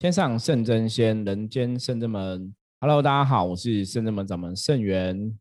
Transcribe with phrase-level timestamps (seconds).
[0.00, 2.54] 天上圣真仙，人间圣真门。
[2.80, 5.38] Hello，大家好，我是圣真门掌门圣元。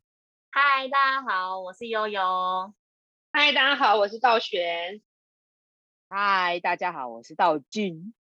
[0.52, 2.22] 嗨，大家好，我是悠悠。
[3.32, 5.02] 嗨，大家好，我是道玄。
[6.10, 8.14] 嗨，大家好，我是道俊。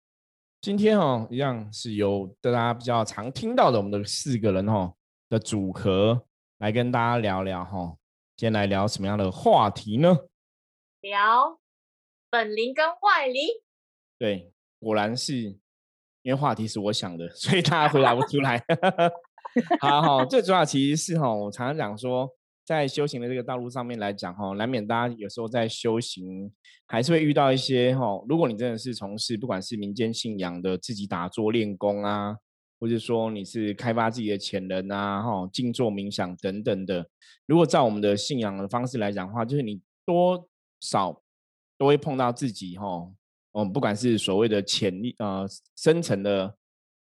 [0.61, 4.95] 今天哦，一样是由大家比较常听到的我们的四个人哦
[5.29, 6.25] 的组合
[6.59, 7.97] 来跟大家聊聊哈。
[8.37, 10.17] 今天来聊什么样的话题呢？
[11.01, 11.59] 聊
[12.31, 13.43] 本灵跟外灵。
[14.17, 15.59] 对，果然是。
[16.23, 18.63] 因为话题是我想的， 所以大家回答不出来。
[19.81, 22.29] 好好，最主要其实是哈，我常常讲说，
[22.65, 26.53] 在修行的这个道路上面来讲哈，难免大家有时候在修行，
[26.87, 28.23] 还是会遇到一些哈。
[28.29, 32.37] 如果你真的是从事不管是民间信仰的，自己打坐练功啊，
[32.79, 37.09] 或者说你是开发自己的潜能啊，哈，静坐冥想等等的，
[37.47, 40.47] 如果照我们的信仰的方式来讲的话，就是你多
[40.81, 41.23] 少
[41.79, 43.11] 都会碰到自己哈。
[43.53, 45.47] 哦，不管是所谓的潜意呃
[45.77, 46.55] 深层的，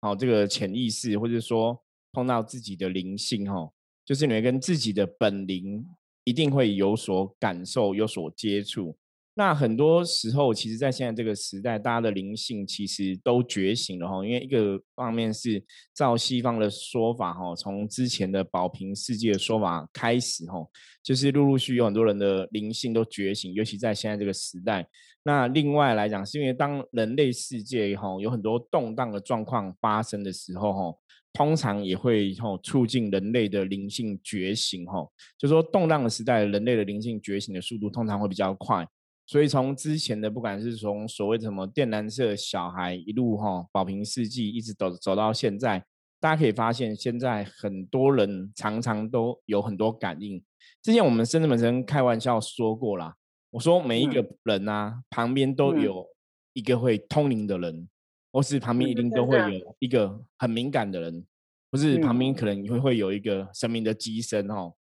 [0.01, 1.79] 哦这个潜意识，或者说
[2.11, 3.71] 碰到自己的灵性哈，
[4.03, 5.85] 就是你会跟自己的本灵
[6.23, 8.97] 一定会有所感受、有所接触。
[9.33, 14.25] 那很多时候，其实，在现在这个时代，大家的灵性其实都觉醒了哈。
[14.25, 15.63] 因为一个方面是
[15.95, 20.57] 照西方的说法哈，从之前的保平世界的说法开始哈，
[21.01, 24.85] 就是陆陆续续有很多人的灵性都觉醒，尤其在现在这个时代。
[25.23, 30.97] 那另外来讲，是因为当人类世界哈有很多动荡的状况发生的时候哈，
[31.31, 35.07] 通常也会哈促进人类的灵性觉醒哈。
[35.37, 38.85] 就说动荡的时代，人类的灵性觉醒的速度通常会比较快。
[39.31, 45.85] 所以从之前的不管是从所谓的什么靛蓝色小孩一路哈保平世纪一直走走到现在，
[46.19, 50.43] 大家可以发现现在很多人常常都有很多感应。
[50.81, 53.15] 之前我们深圳本身开玩笑说过啦，
[53.51, 56.05] 我说每一个人啊旁边都有
[56.51, 57.87] 一个会通灵的人，
[58.33, 61.25] 或是旁边一定都会有一个很敏感的人，
[61.71, 64.73] 或是旁边可能会会有一个神明的机身哦。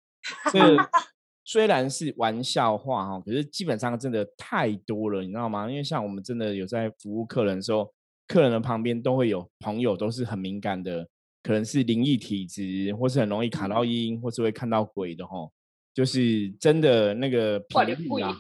[0.52, 0.60] 这
[1.52, 5.68] 虽然是玩笑话哈，可是基本上真的太多了，你知道吗？
[5.68, 7.92] 因为像我们真的有在服务客人的时候，
[8.28, 11.08] 客人的旁边都会有朋友，都是很敏感的，
[11.42, 15.50] 可能是灵异体质，或是很容易卡到音，或是会看到鬼的哈。
[15.92, 18.40] 就是真的那个频率啊，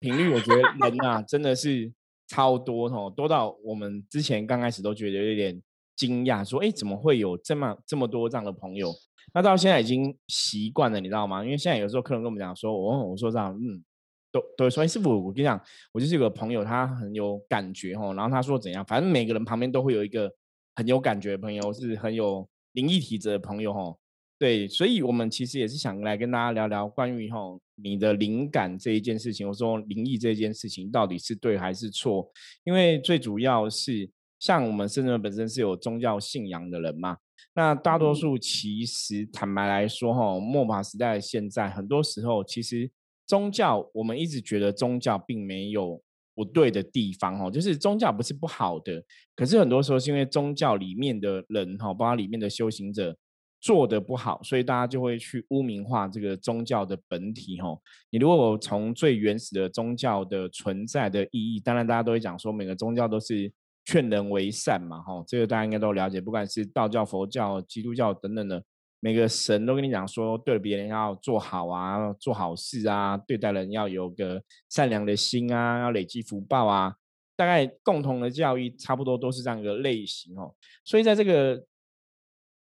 [0.00, 1.92] 频率，我觉得人啊真的是
[2.26, 5.62] 超多哦，多到我们之前刚开始都觉得有点
[5.94, 8.92] 惊讶，说哎，怎么会有这么这么多这样的朋友？
[9.34, 11.44] 那到现在已经习惯了，你知道吗？
[11.44, 13.82] 因为现在有时候客人跟我们讲说，我我说这样，嗯，
[14.30, 15.60] 都都说，哎，师傅，我跟你讲，
[15.92, 20.32] 我就是有个朋友，他很有感觉哈，然后他说怎样，反正每个人旁边都会有一个
[20.76, 23.94] 很有感觉的朋友，是很有灵异体质的朋友哈。
[24.38, 32.30] 对，所以我们其实也是想来跟大家聊聊关于吼你的灵感这一件事情，或者说灵异这件事情到底是对还是错？
[32.62, 34.08] 因为最主要是
[34.38, 37.16] 像我们深圳本身是有宗教信仰的人嘛。
[37.52, 42.90] 那大多数其实坦白来说，哈，末法时代的现在，很多时候其实
[43.26, 46.02] 宗教，我们一直觉得宗教并没有
[46.34, 49.04] 不对的地方，哈，就是宗教不是不好的，
[49.36, 53.16] 可是很多时候是因为宗教里面的人，哈，包括里面的修行者
[53.60, 57.78] 做的不好，所以大家就会去污名化这个宗教的本体，哈。
[58.10, 63.52] 你如果从最原始的宗教的存在的意义，当然大家都会讲说，每个宗教都是。
[63.84, 66.20] 劝人为善嘛，哈，这个大家应该都了解。
[66.20, 68.64] 不管是道教、佛教、基督教等等的，
[69.00, 76.94] 每个神都跟你讲说，对别人要做好啊，做好事啊，对待人要有个善良的心啊，要累积福报啊。
[77.36, 80.54] 大概共同的教育差不多都是这样一个类型哦。
[80.84, 81.62] 所以在这个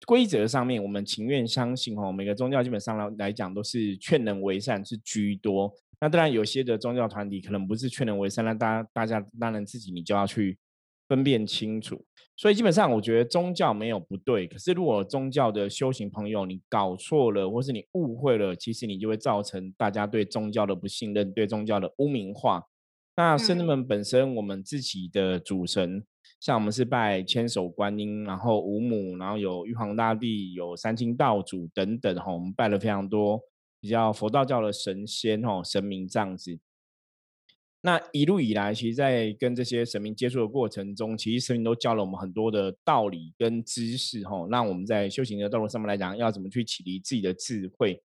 [0.05, 5.73] 规则上面，我们情愿相信哦，每个宗教基本上来来讲都是劝人为善是居多。
[5.99, 10.57] 那当然有些的宗教团体可能不是劝人为善，那大家大家当然自己你就要去。
[11.09, 12.05] 分辨清楚，
[12.37, 14.47] 所以基本上我觉得宗教没有不对。
[14.47, 22.63] 可是如果宗教的修行朋友你搞错了，或是你误会了，其实你就会造成大家对宗教的不信任，对宗教的污名化。
[23.17, 26.05] 那圣人们本身，我们自己的主神，
[26.39, 33.41] 像我们是拜千手观音，然后五母，然后有玉皇大帝，有三清道祖等等哈，我们拜了非常多
[33.81, 36.59] 比较佛道教的神仙哈神明这样子。
[37.81, 48.01] 那一路以来，其实，在跟这些神明接触的过程中，其实神明都教了我们很多的道理跟知识，哈，让我们在修行的道路上面来讲，要怎么去启迪自己的智慧。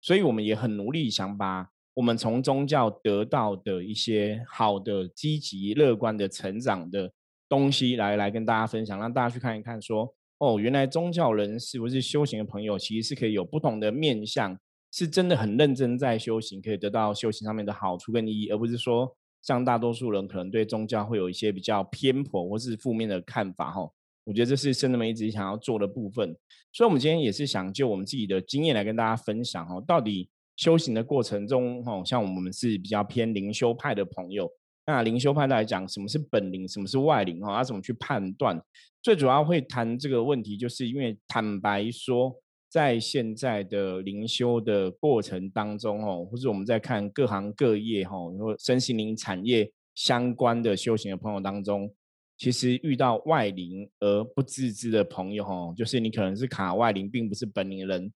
[0.00, 7.12] 所以，我们也很努力，想把我们从宗教得到的一些好的、积极、乐观的成长的
[7.50, 14.58] 东西，来来跟大家分享，让大家去看一看，说，哦，原来宗教人士或是修行的朋友，其实是可以有不同的面相。
[14.92, 23.90] 是真的很认真在修行，可以得到修行上面的好处跟意义，而不是说像大多数人可能对宗教会有一些比较偏颇或是负面的看法哈。
[24.24, 26.36] 我觉得这是圣人们一直想要做的部分。
[26.72, 34.50] 所以，我们今天也是想就我们自己的经验来跟大家分享哦，到底修行的过程中，哦，像我们是比较偏灵修派的朋友，
[34.86, 38.60] 那灵修派来讲，什么是本灵，什么是外灵，哈，要怎么去判断？
[39.00, 42.34] 最主要会谈这个问题，就是因为坦白说，
[42.68, 51.92] 在现在的灵修的过程当中，哦，或者我们在看各行各业，哈，说身心灵产业相关的修行的朋友当中。
[52.36, 58.12] 其实遇到外灵而不自知的朋友，哈，就是你可能是卡外灵，并不是本灵人，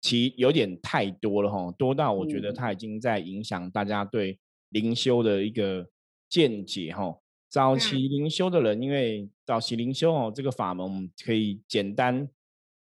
[0.00, 4.38] 其有点太多了，哈，多到我觉得他已经在影响大家对
[4.68, 5.88] 灵修的一个
[6.28, 7.18] 见解，哈。
[7.48, 12.28] 早期灵修的人，因为早期灵修哦，这个法门我们可以简单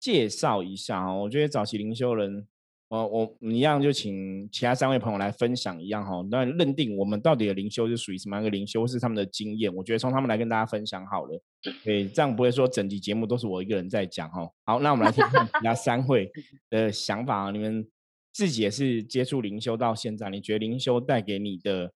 [0.06, 2.46] 介绍一下，哦，我觉得早期灵修人。
[2.90, 6.24] 呃，我一样就请其他三位朋友来分享一样哈。
[6.30, 9.74] 那认定我们到底的灵修是属于什么样的灵修，是他们的经验。
[9.74, 11.42] 我觉得从他们来跟大家分享好了，
[11.84, 14.48] 对，这样不会说整集节目都是我一个人在讲哈。
[14.68, 16.31] 好，那我们来听听其他三位
[16.69, 17.50] 的想法啊。
[17.50, 17.84] 你们
[18.31, 21.92] 自己也是接触灵修到现在，你觉得灵修带给你的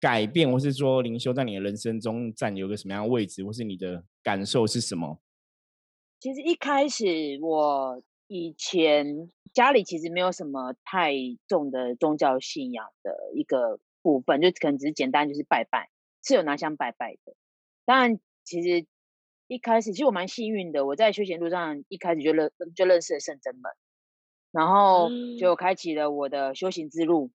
[0.00, 5.20] 改变，或是说灵修在你的人生中占有个什么样的位置，或是你的感受是什么？
[6.22, 7.04] 其实一开始
[7.42, 8.00] 我。
[8.28, 11.12] 以前家里其实没有什么太
[11.48, 15.90] 重的宗教信仰的一个部分，就可能只是简单就是拜拜，
[16.24, 17.34] 是有拿香拜拜的。
[17.84, 18.86] 当然，其实
[19.48, 23.70] 一开始其实我蛮幸运的，我在修行路上一开始就认就认识了圣真门，
[24.50, 27.30] 然后就开启了我的修行之路。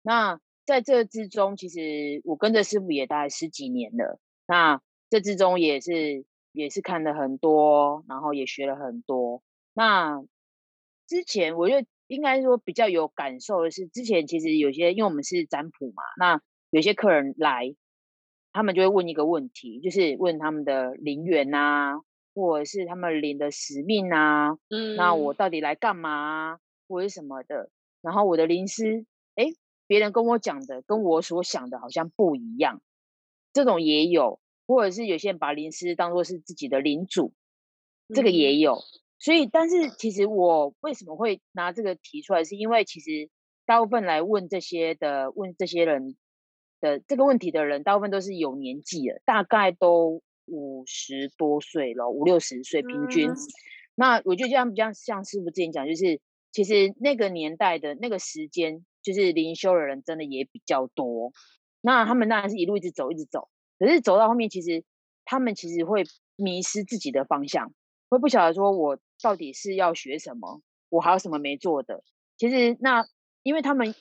[0.00, 4.18] 那在这之中，其实我跟着师傅也大概十几年了。
[4.46, 4.80] 那
[5.10, 9.42] 这之中也是也是看了很多，然后也学了很多。
[9.72, 10.22] 那
[11.06, 17.74] 之前我觉得应该说比较有感受的是，之前其实有些因为我们是占卜嘛，那有些客人来，
[18.52, 22.00] 他们就会问一个问题，就是问他们的灵缘啊，
[22.34, 26.58] 或者是他们灵的使命啊，嗯，那我到底来干嘛，
[26.88, 27.70] 或者什么的？
[28.02, 29.04] 然后我的灵师，
[29.34, 29.46] 哎，
[29.86, 32.80] 别人跟我讲的跟我所想的好像不一样，
[33.52, 37.32] 这种也有，或者是有些人把灵师当做是自己的领主，
[38.14, 38.78] 这个也有。
[39.18, 43.28] 所以，但是其实我为什么会拿这个提出来，是因为其实
[43.66, 46.16] 大部分来问这些的、问这些人
[46.80, 53.28] 的这个问题的人，大部分都是有年纪了，大概都五十多岁了，五六十岁平均。
[53.96, 56.20] 那我就这样比较像师傅之前讲，就是
[56.52, 61.32] 其实那个年代的那个时间，就是灵修的人真的也比较多。
[61.80, 63.48] 那他们当然是一路一直走，一直走，
[63.80, 64.84] 可是走到后面，其实
[65.24, 66.04] 他们其实会
[66.36, 67.72] 迷失自己的方向。
[68.10, 70.62] 会不晓得说，我到底是要学什么？
[70.90, 72.04] 我还有什么没做的？
[72.36, 73.06] 其实那，
[73.42, 73.94] 因为他们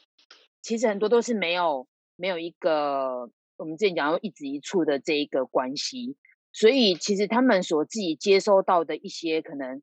[0.61, 6.17] 其实很多都是没有没有一个我们之前讲到一指一处的这一个关系，
[6.51, 9.81] 所以其实他们所自己接收到的一些可能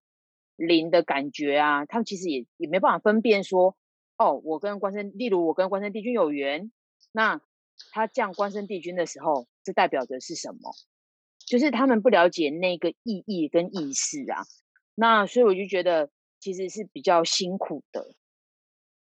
[0.57, 3.77] 灵的感觉啊，他们其实也也没办法分辨说，
[4.19, 6.73] 哦，我跟关圣，例如我跟关圣帝君有缘，
[7.13, 7.41] 那
[7.93, 10.71] 他降关圣帝君的时候，这代表的是什么？
[11.45, 14.43] 就是他们不了解那个意义跟意思啊，
[14.95, 16.11] 那所以我就觉得
[16.41, 18.15] 其实是比较辛苦的。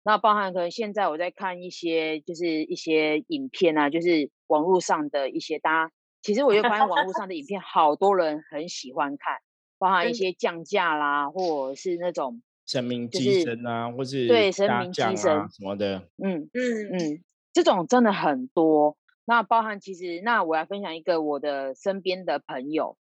[0.04, 5.92] 那包含可能现在我在看一些就是一些影片啊，就是网络上的一些大家，
[6.22, 9.40] 其实我就发现网络上的影片 好多人很喜欢看，
[9.78, 18.98] 包含一些降价啦，或者是那种神明机神啊，或是对神明机神什么的，嗯嗯嗯，这种真的很多。
[19.26, 22.98] 那包含其实，那我要分享一个我的身边的朋友，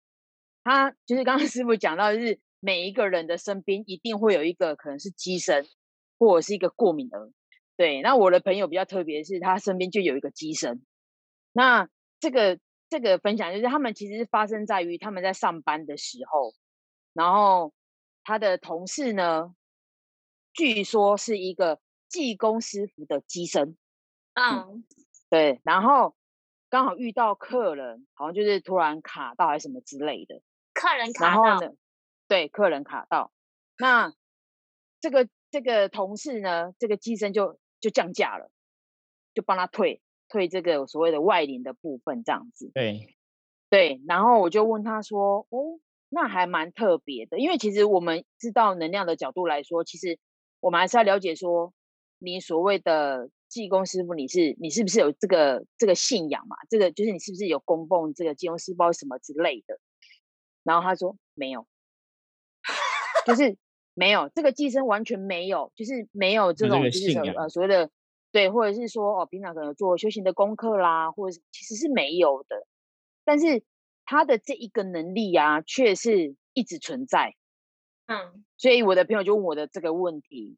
[0.63, 5.65] 他就是刚刚师傅讲到，就是每一个人的身边一定会有一个可能是机身，
[6.19, 7.31] 或者是一个过敏儿。
[7.75, 10.85] 对，那我的朋友比较特别，是他身边就有一个机身。
[11.51, 16.53] 那这个这个分享就是他们其实是发生在于他们在上班的时候，
[17.13, 17.73] 然后
[18.23, 19.55] 他的同事呢，
[20.53, 23.75] 据说是一个技工师傅的机身。
[24.35, 24.85] 嗯。
[25.31, 26.13] 对，然后
[26.69, 30.41] 刚好遇到客人，好像就是突然卡到还是什么之类的。
[30.73, 31.61] 客人卡到。
[31.61, 31.71] 呢？
[32.27, 33.31] 对，客人卡到。
[33.77, 34.13] 那
[34.99, 38.51] 这个这个同事呢，这个机身就就降价了，
[39.33, 42.69] 就帮他退退这个所谓的外领的部分，这样子。
[42.73, 43.15] 对
[43.69, 50.19] 对，然后我就问他说：“哦，那还蛮特别的，因为其实我们知道能量的角度来说，其实
[50.59, 51.73] 我们还是要了解说
[52.19, 56.55] 你所谓的。”济公师傅，你是你是不是有这个这个信仰嘛？
[56.69, 59.77] 这个就是你是不是有供奉这个济公师傅什么之类的？
[60.63, 61.67] 然后他说没有，
[63.25, 63.57] 就是
[63.93, 67.91] 没有这个寄生完全没有，就是没有这种就是呃所谓的
[68.31, 72.65] 对，或者是说哦平常可能做修行的功课啦，或者其实是没有的。
[73.25, 73.63] 但是
[74.05, 77.35] 他的这一个能力啊，却是一直存在。
[78.07, 80.57] 嗯，所以我的朋友就问我的这个问题，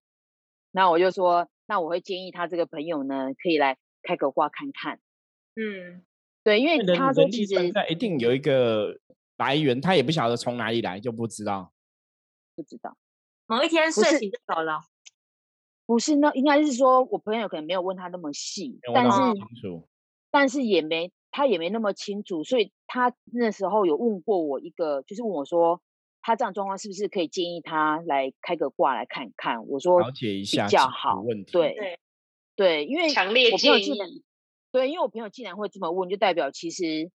[0.72, 5.00] 那我就说，那我会建议他这个朋友呢，可以来开个挂看看。
[5.56, 6.04] 嗯，
[6.44, 8.98] 对，因为他说其实在一定有一个
[9.38, 11.72] 来源，他也不晓得从哪里来，就不知道。
[12.56, 12.98] 不知道，
[13.48, 14.82] 某一天睡醒就走了。
[15.86, 19.88] 不是那应该是说我朋友可能没有问他那么细，但是清楚，
[20.32, 25.82] 但是也没他也没那么清楚，所以他那时候有问过我一个，就是问我说，
[26.24, 29.68] 他这样状况是不是可以建议他来开个卦来看看？
[29.68, 31.52] 我说了解一比下比较好，问题。
[31.52, 32.00] 对对
[32.56, 34.24] 对，因为强烈我朋友建既然议。
[34.72, 37.12] 对，因为我朋友既然会这么问，就代表其实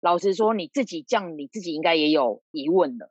[0.00, 3.10] 老实说，你自己这样你自己应该也有疑问了。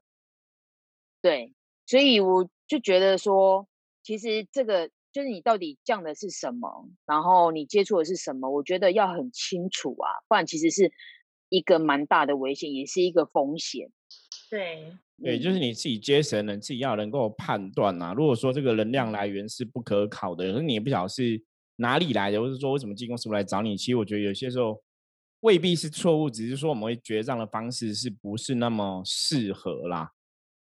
[1.22, 1.54] 对，
[1.86, 3.68] 所以我就觉得说，
[4.04, 10.94] 其实这个就是你到底降的是什么，然后你接触的是什么，我觉得要很清楚啊，不然其实是
[11.50, 13.92] 一个蛮大的危险，也是一个风险。
[14.50, 21.42] 对，对，就是嗯你自己接神人，自己要能够判断呐、如果说这个能量来源是不可考的，可是你也不晓得是
[21.78, 24.82] 哪里来的，或者说为什么济公师傅来找你，其实我觉得有些时候
[25.42, 30.12] 未必是错误，只是说我们会觉得这样的方式是不是那么适合啦。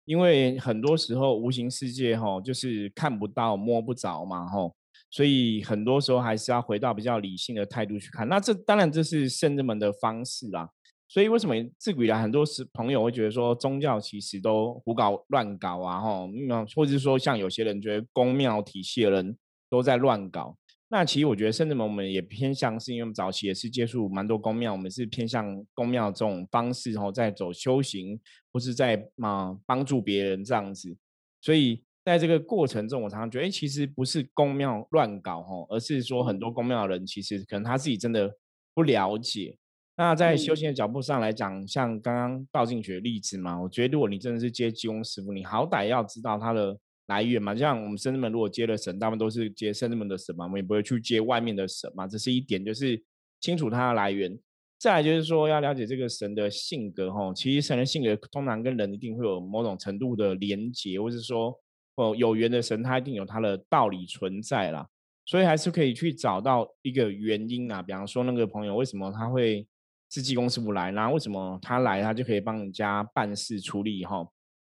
[0.05, 4.71] 因为很多时候无形世界哈，就是看不到摸不着嘛哈，
[5.11, 8.29] 所以很多时候还是要回到比较理性的态度去看。
[8.29, 10.69] 那这当然这是圣人们的方式啦。
[11.12, 19.37] 所以为什么自古以来很多是朋友会觉得说宗教其实都胡搞乱搞啊哈，那或者是说像有些人觉得宫庙体系的人
[19.69, 20.57] 都在乱搞。
[20.88, 28.21] 那其实我觉得，甚至我们也偏向是因为我们早期也是接触蛮多宫庙，我们是偏向宫庙这种方式，然后在走修行，
[28.52, 30.97] 或是在嘛帮助别人这样子。
[31.40, 38.33] 所以在这个过程中，我常常觉得，哎，其实不是宫庙乱搞吼，而是说很多宫庙的人其实可能他自己真的
[38.73, 39.57] 不了解。
[39.97, 46.75] 那在修行的脚步上来讲，像刚刚道静学的例子嘛，我觉得如果你真的是接济公师傅，你好歹要知道他的
[47.07, 47.55] 来源嘛。
[47.55, 52.07] 像我们圣人们如果接了神，大部分都是接圣人们的神嘛，我们也不会去接外面的神嘛。
[52.07, 53.03] 这是一点，就是
[53.41, 54.39] 清楚它的来源。
[54.79, 57.31] 再来就是说，要了解这个神的性格哈。
[57.35, 61.55] 其实神的性格通常跟人一定会有某种程度的连结，或是说，
[61.97, 64.89] 哦，有缘的神他一定有他的道理存在啦。
[65.27, 67.83] 所以还是可以去找到一个原因啊。
[67.83, 69.67] 比方说，那个朋友为什么他会
[70.11, 74.26] 是济公师傅来，然后为什么他来他就可以帮人家办事处理哈？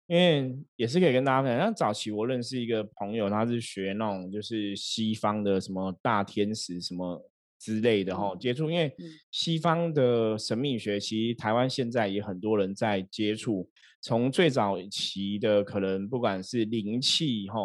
[0.07, 7.23] 因为也是可以跟大家分享，像早期我认识一个朋友，他是学那种就是西方的什么大天使什么
[7.59, 8.71] 之类的哈，接触。
[8.71, 13.69] 因为嗯西方的神秘学，其实台湾现在也很多人在接触。
[14.01, 17.59] 从最早期的可能不管是灵气哈，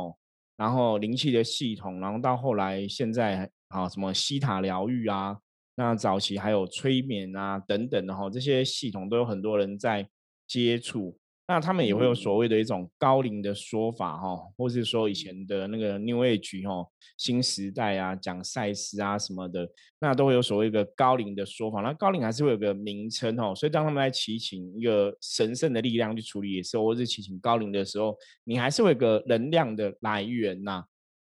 [0.56, 5.38] 然后灵气的系统，然后到后来现在啊什么西塔疗愈啊，
[5.76, 10.08] 那早期还有催眠啊等等的哈，这些系统都有很多人在
[10.46, 11.18] 接触。
[11.46, 16.88] 那他们也会有所谓的一种高龄的说法哈，或是说以前的那个 New Age 哈，
[17.18, 21.82] 新时代啊，讲赛斯啊什么的，那都会有所谓一个高龄的说法。
[21.82, 30.82] 那高龄还是会有个名称哦，所以当他们来祈请一个神圣的力量去处理的时候，或是祈请高龄的时候，你还是会有个能量的来源呐、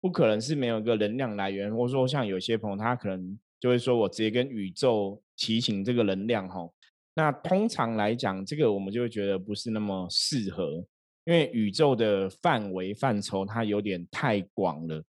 [0.02, 6.68] 不可能是没有一个能量来源，或者说像有些朋友他可能就会说我直接跟宇宙提醒这个能量哈。
[7.14, 10.84] 那通常来讲，这个我们就会觉得不是那么适合，
[11.26, 15.04] 因为宇宙的范围范畴它有点太广了，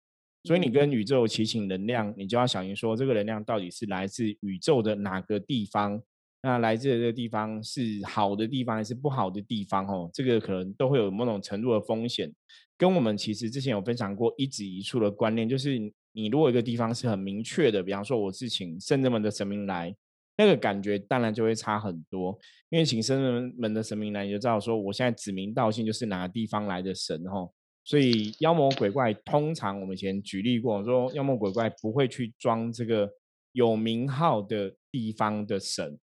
[0.44, 6.02] 所以你跟宇宙提醒能量，你就要小心说这个能量到底是来自宇宙的哪个地方？
[6.42, 9.86] 那来自的这个地方是好的地方还是不好的地方？
[9.86, 12.32] 哦，这个可能都会有某种程度的风险。
[12.78, 15.78] 跟我们其实之前有分享过一指一处的观念，就是
[16.12, 19.94] 你如果一个地方是很明确的，比方说我是请圣人们的神明来。
[20.36, 22.38] 那个感觉当然就会差很多，
[22.70, 27.52] 因为请圣人们的神明来，你就知道说我现在指名道姓就是哪个地方来的神吼，
[27.84, 33.10] 所以妖魔鬼怪通常我们以前举例过，说妖魔鬼怪不会去装这个
[33.52, 35.98] 有名号的地方的神，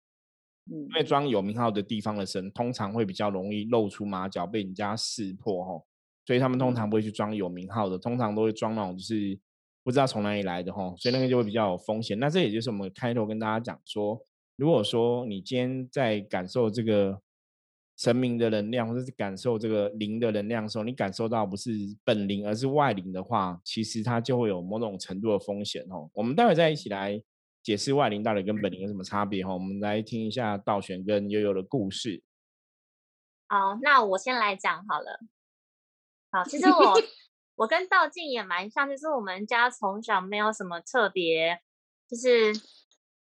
[0.72, 5.86] 嗯因为装有名号的地方的神，通常会比较容易露出马脚，被人家识破吼，
[6.26, 9.40] 所以他们通常不会去装有名号的，通常都会装那种就是。
[9.84, 12.18] 不知道从哪里来的哈，所以那个就会比较有风险。
[12.18, 14.26] 那这也就是我们开头跟大家讲说，
[14.56, 17.22] 如果说你今天在感受这个
[17.98, 21.72] 神明的能量，或者是感受这个灵的能量的时候，你感受到不是
[22.04, 26.10] 本灵而是外灵的话，其实它就会有某种程度的风险哦。
[26.14, 27.22] 我们待会再一起来
[27.62, 29.54] 解释外灵到底跟本灵有什么差别哈。
[29.54, 32.24] 我们来听一下道玄跟悠悠的故事。
[33.48, 35.20] 好，那我先来讲好了。
[36.32, 36.96] 好，其实我
[37.56, 41.62] 我跟道静也蛮像，就是我们家从小没有什么特别，
[42.10, 42.54] 就是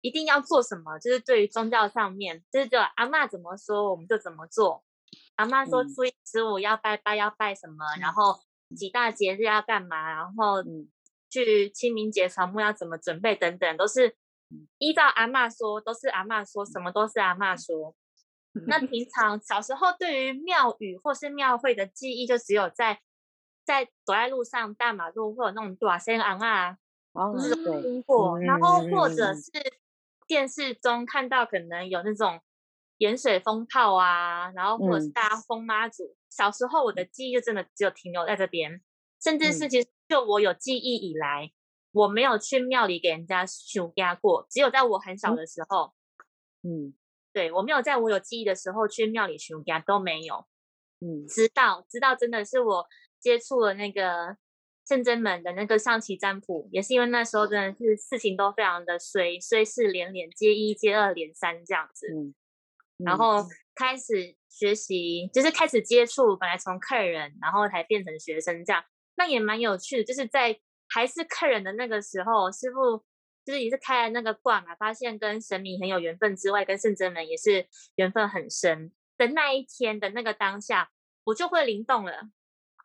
[0.01, 4.83] 一定要做什么，就是对于宗教上面，就是就阿嬷怎么说我们就怎么做。
[5.35, 5.93] 阿嬷说嗯。
[5.93, 8.39] 初一十五要拜拜，要拜什么，然后
[8.75, 10.89] 几大节日要干嘛，然后嗯。
[11.33, 14.17] 去清明节扫墓要怎么准备等等，都是
[14.79, 17.95] 依照阿嬷说，都是阿嬷说，什么都是阿嬷说。
[18.67, 22.99] 那平常小时候对于庙宇或是庙会的记忆，就只有在
[23.63, 26.77] 在走在路上大马路会有那种大声昂啊，
[27.13, 29.51] 哦就是对，听过，然后或者是
[30.27, 32.39] 电视中看到可能有那种
[32.97, 35.11] 盐水风炮啊，然后或者是嗯。
[35.11, 36.15] 大家风妈祖。
[36.29, 38.81] 小时候我的记忆就真的只有停留在这边，
[39.21, 39.69] 甚至是嗯。
[39.69, 41.51] 其实就我有记忆以来，
[41.91, 45.35] 我没有去庙里给人家修家过，只有在我很小嗯。
[45.35, 45.93] 的时候，
[46.63, 46.93] 嗯。
[47.33, 50.45] 对我没有在我有记忆的时候去庙里修家都没有。
[50.99, 51.27] 嗯。
[51.27, 52.85] 直到直到真的是我
[53.21, 54.35] 接触了那个
[54.87, 62.07] 圣真门的那个象棋占卜，也是因为那时候真的是事情都非常的衰，衰事连连，接一接二连三这样子，
[62.97, 68.83] 然后开始学习，就是开始接触，本来从客人，然后才变成学生这样，
[69.15, 70.59] 那也蛮有趣的，就是在
[70.89, 73.05] 还是客人的那个时候，师傅。
[73.43, 78.91] 就是也是开了那个卦嘛，发现跟神明很有缘分之外，跟圣真门也是缘分很深。
[79.17, 80.91] 的那一天的那个当下，
[81.23, 82.29] 我就会灵动了，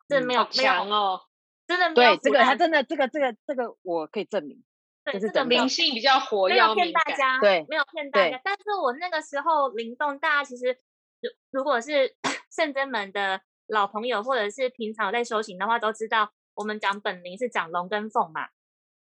[0.08, 1.20] 这嗯好没有没有强哦，
[1.66, 4.62] 真的没有对这个他真的这个这个这个我可以证明，
[5.04, 6.92] 对这是真的这个灵性比较活跃，没有骗。
[6.92, 8.40] 大家，对没有骗大家。
[8.44, 10.78] 但是我那个时候灵动，大家其实
[11.20, 12.14] 如如果是
[12.50, 18.48] 圣真门的老朋友，或者是平常在修行的话，都知道我们讲本灵是讲龙跟凤嘛，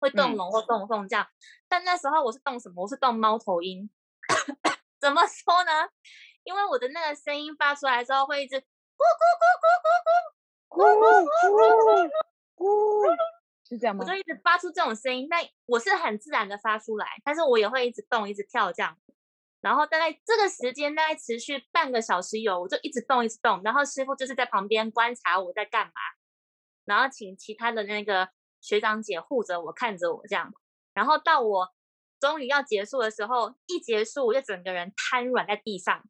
[0.00, 1.26] 会动嗯龙或动凤这样。
[1.68, 2.82] 但那时候我是动什么？
[2.82, 3.88] 我是动猫头鹰。
[5.00, 5.70] 怎么说呢？
[6.42, 10.37] 因为我的那个声音发出来之后，会一直咕咕咕咕咕咕。
[10.68, 12.10] 咕咕
[12.56, 13.16] 咕，
[13.68, 14.14] 是这样吗我就？
[14.14, 18.96] 一直发出这种声音，但我是很自然的发出来，但是我也会一直动，一直跳这样。
[19.60, 23.60] 然后大概这个时间大概持续半个小时有，我就一直动，一直动。
[23.64, 25.92] 然后师傅就是在旁边观察我在干嘛，
[26.84, 28.28] 然后请其他的那个
[28.60, 30.52] 学长姐护着我，看着我这样。
[30.94, 31.68] 然后到我
[32.20, 36.04] 终于要结束的时候，一结束我就整个人瘫软在地上，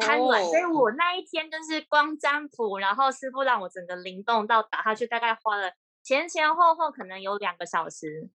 [0.00, 0.44] 瘫软。
[0.44, 0.70] 所以哦。
[0.72, 8.30] 我那一天就是光占卜，然后师傅让我整个灵动到打下去，大概花了前前后后可能有两个小时。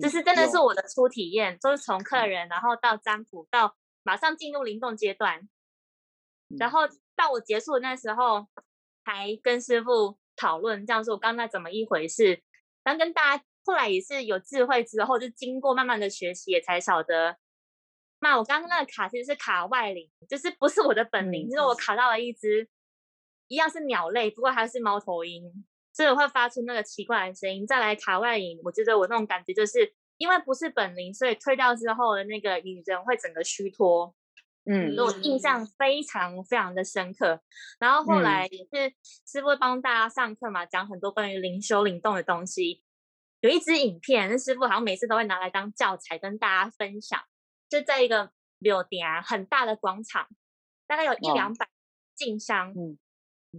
[0.00, 5.46] 这是真的是我的初体验，就是从客人，然后到占卜，到马上进入灵动阶段，
[6.58, 8.46] 然后到我结束的那时候，
[9.04, 12.42] 还跟师傅讨论，这样说我刚才怎么一回事，
[12.82, 17.36] 然后跟大家后来也是有智慧之后，就经过慢慢的学习，也才晓得，
[18.22, 22.68] 那我刚刚那个卡其实是卡外灵，就是不是我的本灵，嗯就是我卡到了一只
[23.48, 25.42] 一样是鸟类，不过它是猫头鹰，
[25.92, 27.66] 所以我会发出那个奇怪的声音。
[27.66, 34.14] 再来卡外灵，我觉得我那种感觉就是因为不是本灵，所以退掉之后的那个女人会整个虚脱，
[34.66, 37.40] 嗯所以我印象非常非常的深刻。
[37.80, 38.94] 然后后嗯来也是
[39.26, 42.84] 师傅会帮大家上课嘛，讲很多关于灵修灵动的东西。
[43.40, 47.20] 有一支影片，那师傅好像每次都会拿来当教材跟大家分享，
[47.72, 50.28] 就在一个柳店啊很大的广场，
[50.86, 51.66] 大概有一哦两百
[52.14, 52.98] 进香，嗯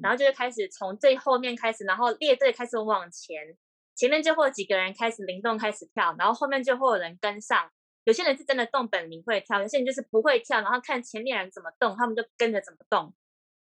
[0.02, 3.58] 然后就是开始从最后面开始，然后列队开始往前，
[3.95, 7.71] 前面就会有几个人开始灵动开始跳，然后后面就会有人跟上。
[8.04, 13.15] 有些人是真的动本领会跳，有些人就是不会跳，然后看前面人怎么动，他们就跟着怎么动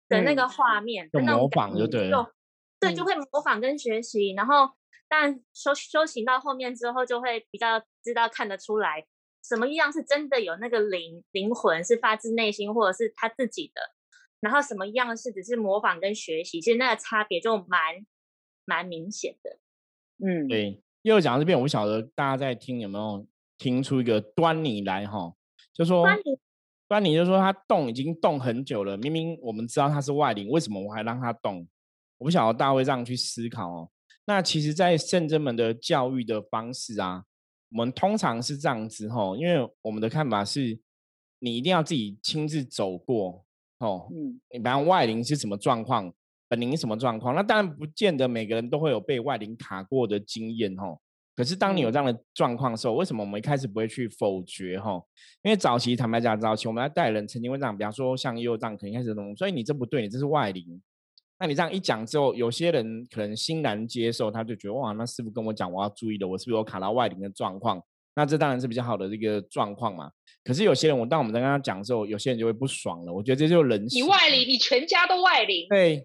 [0.09, 2.11] 的那个嗯画面，就模仿就对
[2.81, 4.71] 对，就嗯会模仿跟学习，然后
[5.09, 9.07] 但修修行到后面之后，就会比较知道看得出来，
[9.43, 13.81] 什么样是真的有那个灵灵魂是发自内心或者是他自己的，
[14.41, 18.07] 然后什么样是只是模仿跟学习，其实那个差别就蛮
[18.65, 19.59] 蛮明显的。
[20.25, 23.27] 嗯，对，又讲到这边，我不晓得大家在听有没有
[23.59, 25.35] 听出一个端倪来哈？
[25.75, 26.39] 就说端倪
[26.89, 31.67] 端倪，就说他动已经动很久了，明明我们知道他是外灵，为什么我还让他动？
[32.19, 33.91] 我不晓得大家会这样去思考哦。
[34.27, 37.25] 那其实，在圣真门的教育的方式啊，
[37.73, 40.79] 我们通常是这样子吼，因为我们的看法是，
[41.39, 43.45] 你一定要自己亲自走过
[43.79, 46.13] 哦，嗯你比方外灵是什么状况，
[46.49, 51.01] 本灵是什么状况，那当然不见得每个人都会有被外灵卡过的经验吼。
[51.35, 55.03] 可是当你有嗯这样的状况的时候，为什么我们一开始不会去否决哈？
[55.43, 60.83] 因为早期坦白讲，早期我们在带人曾经会这样，比方说像右藏，可能开始弄，所以你这不对，你这是外灵。
[61.43, 67.83] 那你这样一讲之后，有些人可能欣然接受，他就觉得哇，那师傅跟我讲，我要注意的，我是不是有卡到外灵的状况？
[68.15, 70.09] 那这当然是比较好的这个状况嘛。
[70.45, 73.13] 可是有些人，我当我们在跟他讲的时候，有些人就会不爽了。
[73.13, 76.05] 我觉得这就是人性你外灵，你全家都外灵，对，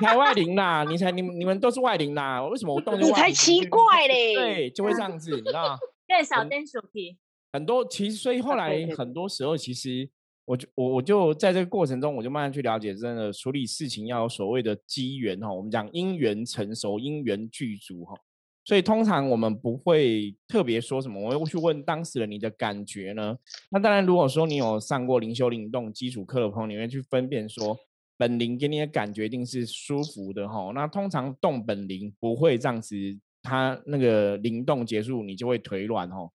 [0.00, 5.78] 你才外灵啦，你才你们你们都是外灵啦，为什么我动就你才奇怪嘞 对，就会这样子，你知道吗？
[6.08, 7.18] 更小灯鼠皮，
[7.52, 10.08] 很多其实，所以后来很多时候，其实
[10.48, 18.18] 我就我我就在这个过程中，我就慢慢去了解，真的处理事情要有所谓的机缘哈，我们讲因缘成熟，因缘具足哈。
[18.64, 23.36] 所以通常我们不会特别说什么，我会去问当事人你的感觉呢？
[23.70, 27.76] 那当然，如果说你有上过灵修灵动基础课的朋友，你会去分辨说
[28.16, 30.72] 本灵给你的感觉一定是舒服的哈。
[30.74, 32.96] 那通常动本灵不会这样子，
[33.42, 36.30] 它那个灵动结束你就会腿软哈。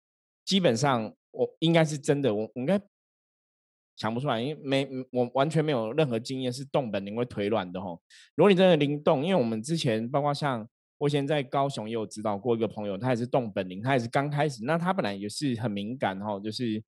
[0.45, 2.81] 基本上我应该是真的，我我应该
[4.01, 7.97] 想不出来，因为没我完全没有任何经验是动本灵会腿软的哈。
[8.35, 10.69] 如果你真的灵动，因为我们之前包括像。
[11.01, 16.85] 我以前在高雄也有指导过一个朋友，他也是动本灵，他也是刚开始，那他本来也是很敏感哈，就是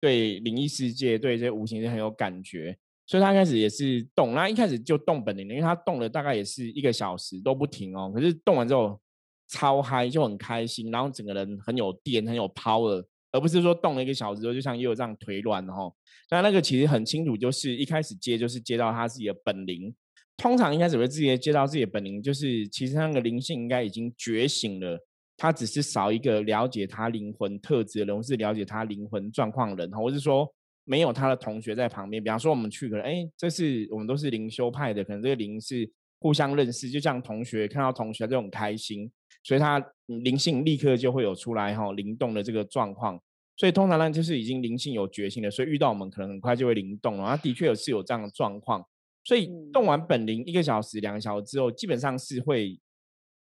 [0.00, 9.00] 对灵异世界、对这些无形是很有感觉，所以他开始也是动，那一开始就动本灵，因为他动了大概也是一个小时都不停哦，可是动完之后
[9.46, 15.92] 超嗨，就很开心，然后整个人很有电、很有 power，而不是说动了一个小时之后就像又这样腿软哈。
[16.30, 19.92] 那那个其实很清楚，就是一开始接就是接到他自己的本灵。
[20.36, 24.98] 通常一开始会自己接到自己的本灵，就是其实那个灵性应该已经觉醒了，
[25.36, 30.48] 他只是少一个了解他灵魂特质的人，或是了解他灵魂状况的人，或是说
[30.84, 32.22] 没有他的同学在旁边。
[32.22, 35.88] 比方说我们去，可能哎，这是我们都是灵修派的，可能这个灵是
[36.20, 39.10] 互相认识，就像同学看到同学就很开心，
[39.42, 43.20] 所以他灵性立刻就会有出来哈灵动的这个状况。
[43.56, 47.24] 所以通常呢，就是已经灵性有觉醒了，所以遇到我们可能很快就会灵动了。
[47.24, 48.84] 它的确有是有这样的状况。
[49.22, 52.78] 所以动完本灵一个小时、两个小时之后，基本上是会，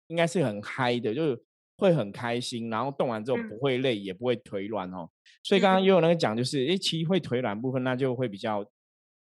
[0.08, 1.42] 应该是很嗨的，就是
[1.78, 2.70] 会很开心。
[2.70, 5.10] 然后动完之后不会累，也不会腿软哦。
[5.44, 8.64] 所以刚刚也有那个讲，就是诶，其实会腿软部分，那就会比较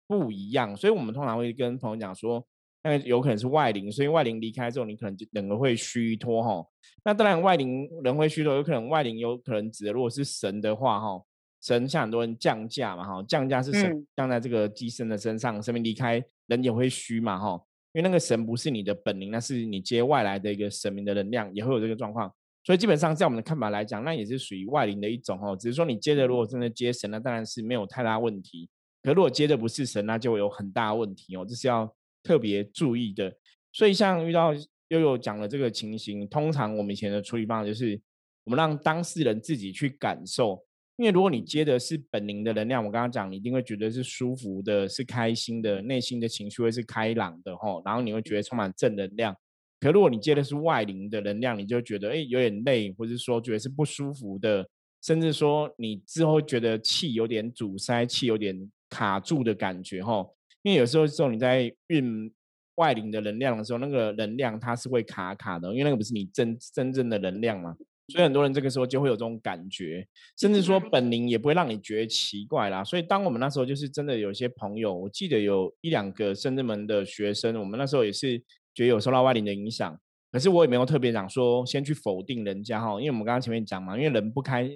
[0.07, 0.75] 不一样。
[0.75, 2.47] 所以我们通常会跟朋友讲说，
[2.83, 6.65] 那个有可能是外灵，所以外灵离开之后，你可能就整个会虚脱哈。
[7.03, 11.21] 那当然外灵人会虚脱，有可能外灵有可能指的如果是神的话哈。
[11.59, 17.59] 神像很多人降价嘛，哈，降价是神降在这个机身的身上，生命离开人也会虚嘛，哈，
[17.93, 22.31] 因为那个神不是你的本灵，那是你接外来的一个神明的能量，也会有这个状况。
[22.63, 28.69] 所以基本上在我们的看法来讲，那也是属于外灵的一种，哦，只是说你接的如果真的接神，那当然是没有太大问题。
[29.01, 31.91] 可如果接的不是神，那就有很大问题哦，这是要
[32.27, 33.33] 特别注意的。
[33.71, 34.53] 所以像遇到
[34.89, 37.99] 悠悠讲的这个情形，通常我们以前的处理方法就是，
[38.43, 40.61] 我们让当事人自己去感受。
[40.97, 49.35] 因为如果你接的是本灵的能量，我刚刚讲，你一定会觉得是舒服的，是开心的，内心的情绪会是开朗的吼，然后你会觉得充满正能量。
[49.79, 54.67] 可如果你接的是外灵的能量，你就觉得哎有点累，或者说觉得是不舒服的，
[55.03, 60.35] 甚至说你之后觉得气有点阻塞，气有点卡住的感觉吼。
[60.63, 62.31] 因为有时候时候你在运
[62.75, 67.75] 外灵的能量的时候，那个能量它是会卡卡的，因为那个不是你真真正的能量嘛。
[68.09, 70.07] 所以很多人这个时候就会有这种感觉，
[70.39, 72.81] 甚至说本灵也不会让你觉得奇怪啦。
[72.81, 78.39] 所以当我们那时候就是真的有些朋友，我记得有一两个深圳门的学生，我们那时候也是
[78.73, 79.99] 觉得有受到外灵的影响，
[80.31, 84.69] 可是我也没有特别讲说先去否定人家哈，因为我们刚刚前面讲嘛，因为人不开，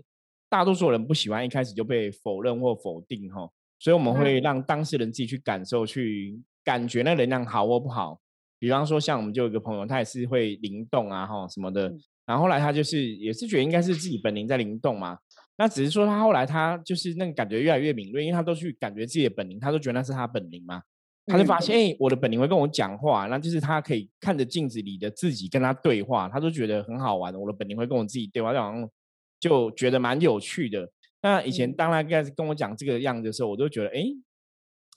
[0.49, 3.49] 大多数人不喜欢一开始就被否认或否定哈，
[3.81, 8.21] 所以我们会让当事人自己去感受、去感觉那能量好或不好。
[8.59, 11.91] 比方说像我们就有一个朋友，他也是会灵动啊哈什么的。
[12.27, 15.17] 然后后来他就是也是觉得应该是自己本灵在灵动嘛，
[15.57, 20.83] 那只是说他后来他就是那个感觉越来越敏锐，因为他都去感觉自己的本灵，他都觉得那是他本灵嘛，
[21.25, 28.87] 他就发现哎，我的本灵会跟我讲话，那就是他可以看着镜子里的自己跟他对话，他都觉得很好玩，我的本灵会跟我自己对话，就好像
[29.39, 30.87] 就觉得蛮有趣的。
[31.21, 34.03] 那以前当他开始跟我讲这个样子的时候，我都觉得哎，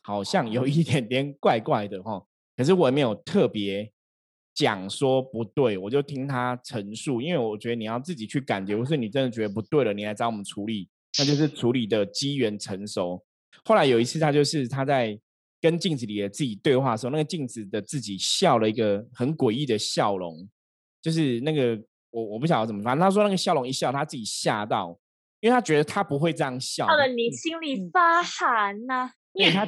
[0.02, 2.24] 好像有一点点怪怪的哈，
[2.56, 3.90] 可是我也没有特别。
[4.56, 13.20] 讲说不对，我就听他陈述，因为我觉得你要自己去感觉，或是你真的觉得不对了，你来找我们处理，那就是处理的机缘成熟。
[13.64, 15.18] 后来有一次，他就是他在
[15.60, 20.48] 跟镜子里的自己对话的时候，那个镜子的自己笑了一个很诡异的笑容，
[21.02, 21.76] 就是那个
[22.10, 24.96] 我我不晓得怎么反正，他说那个笑容一笑，他自己吓到，
[25.44, 29.11] 因为他觉得他不会这样笑，笑得你心里发寒呐。
[29.35, 29.66] 因为他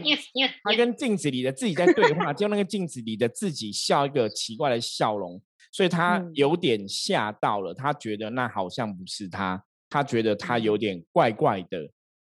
[0.64, 5.38] 他跟镜子里的自己在对话，就那个镜子里的自己笑一个奇怪的笑容，
[5.70, 7.74] 所以他有点吓到了。
[7.74, 11.90] 他觉得那好像不是他，他觉得他有点怪怪的，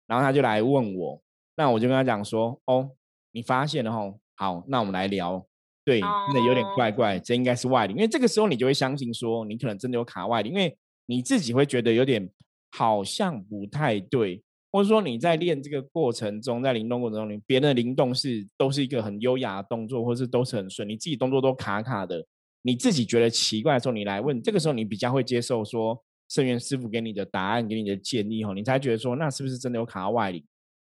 [0.06, 1.19] 然后他就来问我。
[1.56, 2.91] 那我就跟他讲说：“哦，
[3.32, 5.43] 你发现了吼，好，那我们来聊。
[5.84, 7.95] 对，真的有点怪怪，这应该是外灵。
[7.95, 10.77] 因为这个时候你就会相信说，你可能真的有卡外灵，因为
[11.08, 12.30] 你自己会觉得有点
[12.71, 14.41] 好像不太对。”
[14.73, 22.25] 或者说你在练这个过程中，在灵动过程中，你别人的灵动是都是一个很优雅的动作，或是都是很顺，你自己动作都卡卡的，
[22.62, 30.41] 你自己觉得奇怪的时候，你来问，这个时候你比较会接受说圣元师傅给你的答案，给你的建议哦，你才觉得说那是不是真的有卡到外灵？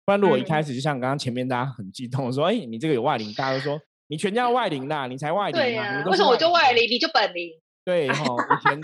[0.05, 7.51] 不然如果一开嗯始就像刚刚前面大家很激动地说，哎，你这个有外灵，大家都说你全家外灵啦，你才外灵啊，你对呀、们都是为什么我就外灵，你就本灵？
[7.83, 8.79] 对哈，以前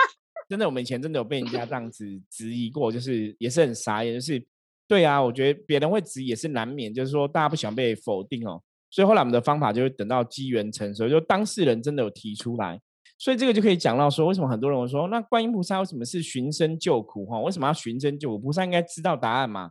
[0.49, 4.43] 真的，我们以前真的有被人家这样子 质疑过，就是也是很傻眼，就是
[4.87, 8.59] 对啊，我觉得别人会质疑也是难免，就是说大家不喜欢被否定哦，
[8.89, 12.81] 所以后来我们的方法就是等到机缘成熟，就当事人真的有提出来，
[13.19, 17.39] 所以这个就可以讲到说，为什么很多人会说，那观音菩萨为什么是寻声救苦哈？
[17.41, 18.39] 为什么要寻声救苦？
[18.39, 19.69] 菩萨应该知道答案嘛？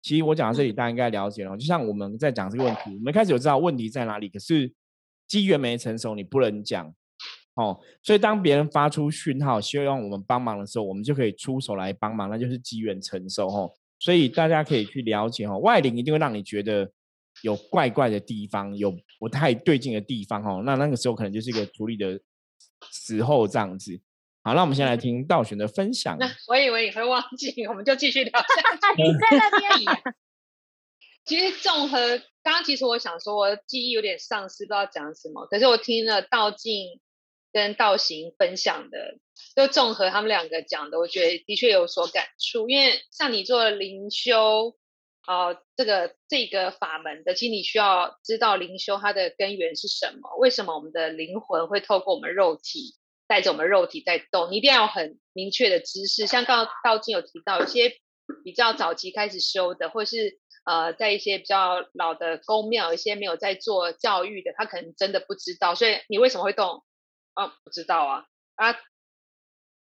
[0.00, 1.56] 其实我讲到这里，大家应该了解了。
[1.56, 4.72] 就像我们在讲这个问题，我们一开始有知道问题在哪里，可是
[5.26, 6.94] 机缘没成熟，你不能讲。
[7.54, 13.72] 哦，所以当别人发出讯号，希望我们帮忙的时候，我们就可以出手来帮忙，那就是机缘成熟哦。
[14.00, 16.90] 所以大家可以去了解哦，外灵一定会让你觉得
[17.42, 20.62] 有怪怪的地方，有不太对劲的地方哦。
[20.66, 22.20] 那那个时候可能就是一个处理的
[22.90, 23.98] 时候这样子。
[24.42, 26.18] 好，那我们先来听道玄的分享。
[26.18, 28.46] 那我以为你会忘记，我们就继续聊下
[28.94, 29.00] 去。
[29.02, 30.14] 你在那边，
[31.24, 31.98] 其实综合
[32.42, 35.46] 刚刚，其实我想说，我记忆有点丧失，不知道讲什么。
[35.46, 37.00] 可是我听了道静
[37.54, 39.14] 跟道行分享的，
[39.54, 42.68] 就综合他们两个讲的，我觉得的确有所感触。
[42.68, 44.74] 因为像你做灵修，
[45.28, 52.96] 呃，这个这个法门的，其实你需要知道灵修它的根源是什么，为什么我们的灵魂会透过我们肉体
[53.28, 56.26] 带着我们肉体在动，你一定要有很明确的知识。
[56.26, 57.92] 像刚刚道静有提到，有些
[58.42, 65.76] 比较早期开始修的，或是呃，在一些比较老的宫庙，一些没有在做教育的，他可能真的不知道。
[65.76, 66.82] 所以你为什么会动？
[67.34, 68.76] 啊，不知道啊啊！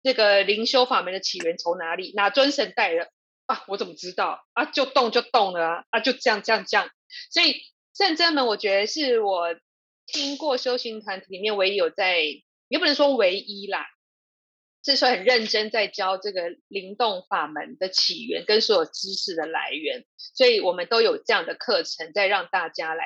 [0.03, 2.13] 这个灵修法门的起源从哪里？
[2.15, 3.11] 哪尊神带的
[3.47, 3.65] 啊？
[3.69, 4.65] 我怎么知道啊？
[4.67, 5.85] 就动就动了啊！
[5.91, 6.89] 啊，就这样这样这样。
[7.31, 7.63] 所以
[7.95, 9.57] 圣真门，我觉得是我
[10.07, 12.21] 听过修行团体里面唯一有在，
[12.69, 13.87] 也不能说唯一啦，
[14.85, 23.05] 是说很认真在教这个灵动法门的起源跟所有知识的来源，所以我们都有这样的课程在让大家来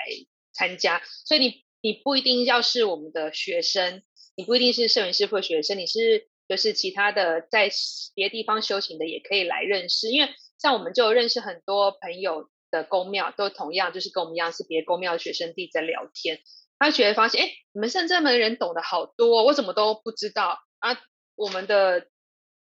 [0.52, 1.02] 参加。
[1.24, 4.02] 所以你你不一定要是我们的学生，
[4.34, 7.70] 你不一定是圣元师或学生，你是就是其他的在
[8.14, 16.40] 别地方修行的也可以来认识，因为像我们就认识很多朋友的宫庙，都同样就是跟我们一样是别宫庙的学生弟在聊天，
[16.78, 20.98] 他觉得发现，哎，你们圣正门人懂得好多，我怎么都不知道啊？
[21.34, 22.06] 我们的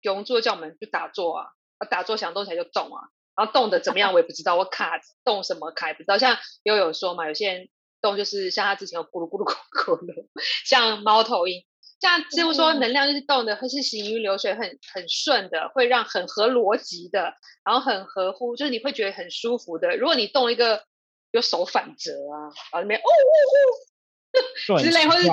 [0.02, 1.48] 永座叫我们去打坐啊，
[1.78, 6.18] 啊打坐想动起来就动啊，然后动的怎么样我也不知道，我卡动什么卡也不知道。
[6.18, 7.70] 像悠悠说嘛，有些人
[8.04, 10.28] 动就是像他之前有咕噜咕噜咕噜咕噜，
[10.66, 11.66] 像猫头鹰。
[12.00, 19.96] 像师傅说，能量就是动的，会是行云流水，很很顺的，会让很合逻辑的，然后很合乎，就是你会觉得很舒服的。
[19.96, 20.84] 如果你动一个
[21.32, 25.24] 有手反折啊，然后里面哦哦哦之类，或是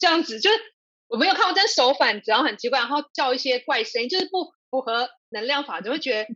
[0.00, 0.56] 这样子，就是
[1.06, 6.34] 我没有看过真手反折，然后很奇怪，然后叫一些怪声音，就是不符合能量法则，会觉得，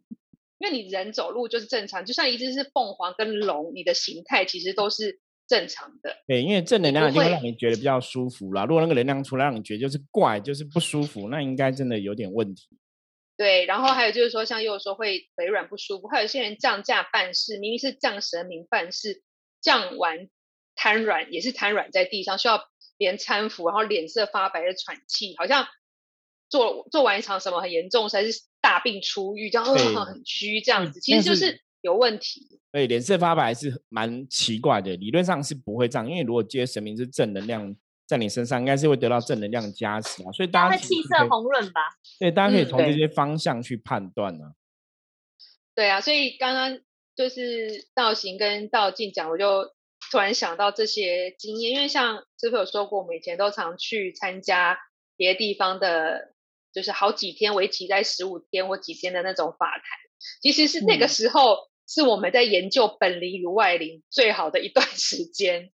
[0.59, 5.19] 因为你人走路就是正常，就像一只是凤凰跟龙，你的形态其实都是。
[5.51, 8.65] 正常的，对，因为正能量一定会让你觉得比较舒服啦。
[8.65, 12.69] 如果那个能量出来让你觉得就是怪，就是不舒服，那应该真的有点问题。
[13.37, 19.25] 对，然后还有就是说，像又说会腿软不舒服，还有一些人降价办事，明明是降神明办事，
[19.61, 20.29] 降完
[20.77, 22.63] 瘫软也是瘫软在地上，需要
[22.97, 25.67] 别人搀扶，然后脸色发白的喘气，好像
[26.49, 32.61] 做做完一场什么很严重，才是大病初愈，这样很虚这样子，其实就是有问题。
[32.73, 37.75] 对，脸色发白是蛮奇怪的，理论上是不会这样，因为如果接神明是正能量
[38.07, 41.81] 在你身上，应该是会得到正能量加持啊，所以大家气色红润吧？
[42.21, 44.55] 对，大家可以从这些方向去判断呢、啊嗯。
[45.75, 46.79] 对啊，所以刚刚
[47.17, 49.65] 就是道行跟道静讲，我就
[50.13, 54.79] 突然想到这些经验，因为像师傅有说过，我们以前都常去参加
[55.17, 56.35] 别的地方的，
[56.73, 59.83] 就是好几天为期在十五天或几天的那种法坛，
[60.41, 61.70] 其实是那个时候。
[61.93, 65.73] 是我们在研究本灵与外灵最好的一段 时间，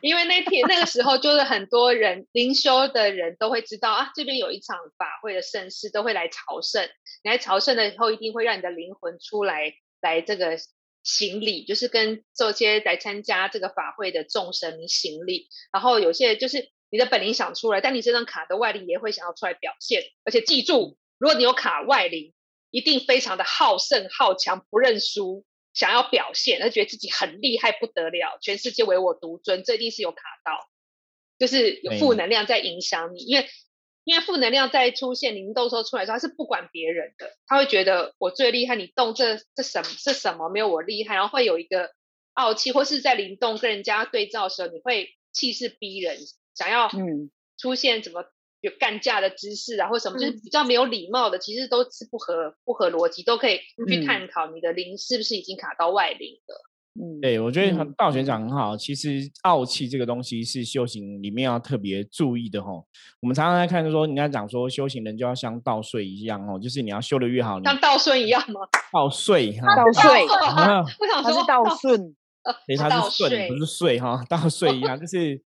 [0.00, 6.88] 因为那天那个时候就是很多人灵修的人都会知道啊，这边有一场法会的盛事，都会来朝圣。
[7.22, 10.58] 你来朝圣了以后，一定会让你的灵魂出来，来这个
[11.04, 15.46] 行礼，就是跟这些来参加这个法会的众神行礼。
[15.72, 20.02] 然后有些就是你的本灵想出来，但你这张卡的外灵也会想要出来表现。
[20.24, 22.34] 而且记住，如果你有卡外灵，
[22.72, 25.44] 一定非常的好胜好强，不认输。
[25.74, 30.68] 想要表现，而觉得自己很厉害不得了，全世界唯我独尊，这一定是有卡到，
[31.38, 33.20] 就是有负能量在影响你。
[33.20, 33.48] 因为
[34.04, 41.92] 因为负能量在出现灵动时候出来的时候，他是不管别人的，他会觉得我最厉害，你动这这什么是什么没有我厉害，然后会有一个
[42.32, 46.18] 傲气，或是在灵动跟人家对照的时候，你会气势逼人，
[46.54, 48.24] 想要嗯出现怎么
[48.62, 56.62] 有干架的姿势啊，或什么，就是嗯比较没有礼貌的，其实都是不合不合逻辑，都可以去嗯探讨你的灵是不是已经卡到外灵了。
[56.94, 58.76] 嗯，对，我觉得道玄讲很好。
[58.76, 59.08] 其实
[59.44, 62.86] 傲气这个东西是修行里面要特别注意的吼。
[63.22, 68.60] 我们常常在看说，人家讲说修行人就要像稻穗一样哦，就是你要修的越好，像稻顺一样吗？
[68.92, 72.14] 稻穗哈， 稻穗，啊我想说稻顺，
[72.66, 75.42] 对，它是顺不是穗哈，稻穗一样，就是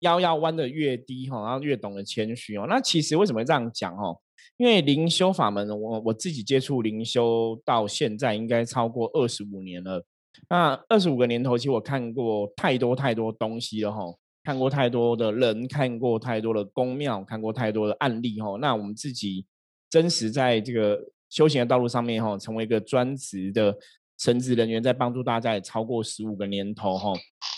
[0.00, 2.66] 腰要弯的越低哈，然后越懂得谦虚哦。
[2.68, 4.18] 那其实为什么这样讲哦？
[4.56, 10.04] 因为灵修法门，我我自己接触灵修到现在应该超过二十五年了。
[10.48, 14.02] 那二十五个年头，其实我看过太多太多东西了哈，
[14.44, 18.56] 看过太多的人，看过太多的宫庙，看过太多的案例哈。
[18.60, 19.46] 那我们自己
[19.90, 23.76] 真实在这个修行的道路上面哈，成为一个专职的
[24.18, 27.12] 神职人员，在帮助大家也超过十五个年头哈。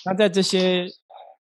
[0.04, 0.86] 那在这些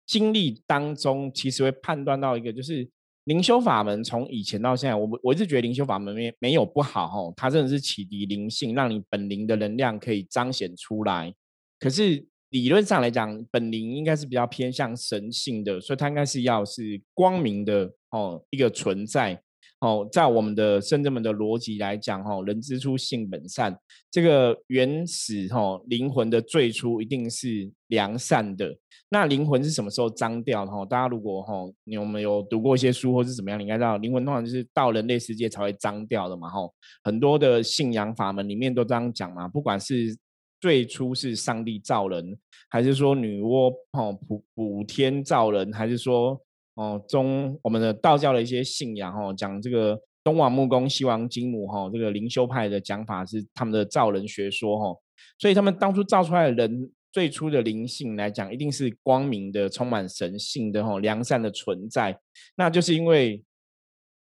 [0.06, 2.90] 经历当中，其实会判断到一个，就是
[3.26, 11.34] 灵修法门从以前到现在，我我一直觉得灵修法门没没有不好哦，它真的是启迪灵性，让你本灵的能量可以彰显出来。
[11.80, 19.43] 可是理论上来讲，本灵应该是比较偏向神性的，所以它应该是要是光明的哦一个存在。
[19.84, 23.78] 哦，在我们的圣人们的逻辑来讲，哈，人之初性本善，
[24.10, 28.74] 这个原始哈灵魂的最初一定是良善的。
[29.10, 30.72] 那灵魂是什么时候脏掉的？
[30.72, 36.50] 哈，大家如果哈你有没有读过一些书或是怎么样，你应该知道，灵魂通常就是到人类世界才会脏掉的嘛。
[36.50, 36.62] 哈，
[37.04, 40.18] 很多的信仰法门里面都这样讲嘛，不管是
[40.62, 42.38] 最初是上帝造人，
[42.70, 46.42] 还是说女娲哦补补天造人，还是说
[46.76, 54.96] 哦中我们的道教的一些信仰哦，讲这个东王木公西王金母哈、这个灵修派的讲法是他们的造人学说哈、
[55.38, 62.18] 所以他们当初造出来的人最初的灵性来讲，一定是光明的、充满神性的哈、良善的存在，
[62.56, 63.44] 那就是因为。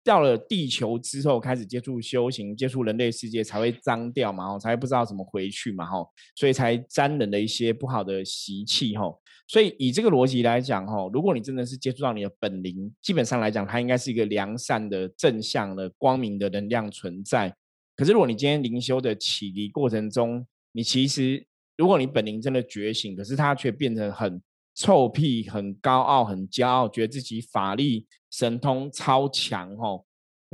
[0.04, 9.20] 到了地球之后，开始接触修行，接触人类世界，才会脏掉嘛，吼，才会不知道怎么回去嘛，吼，所以才沾染了一些不好的习气，吼。
[9.48, 17.54] 所以以这个逻辑来讲，吼，如果你真的是接触到你的本灵，基本上来讲，它应该是一个良善的、正向的、光明的能量存在。
[17.96, 21.46] 可是如果你今天灵修的启迪过程中，你其实
[21.78, 24.42] 如果你本灵真的觉醒，可是它却变成很
[24.76, 30.06] 臭屁、很高傲、很骄傲，觉得自己法力神通超强，吼。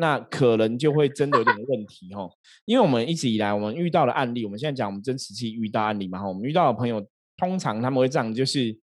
[0.02, 2.32] 那可能就会真的有点问题吼，
[2.64, 7.06] 因为我们一直以来我们遇到的案例，我们现在讲我们真实期遇到案例嘛哈，我们遇到的朋友
[7.36, 8.80] 通常他们会这样，就是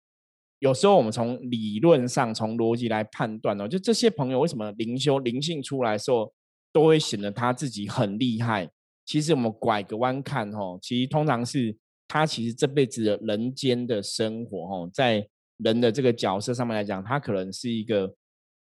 [0.60, 6.32] 有时候我们从理论上、从逻辑来判断哦，就这些朋友为什么灵修灵性出来时候，
[6.72, 8.70] 都会显得他自己很厉害。
[9.04, 11.76] 其实我们拐个弯看吼，其实通常是
[12.12, 18.06] 他其实这辈子的人间的生活哦，在人的这个角色上面来讲，他可能是一个